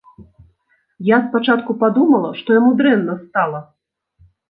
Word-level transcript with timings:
Я 1.09 1.19
спачатку 1.27 1.71
падумала, 1.85 2.29
што 2.43 2.59
яму 2.59 2.71
дрэнна 2.83 3.13
стала. 3.25 3.65